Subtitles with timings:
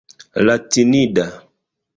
[0.45, 1.27] latinida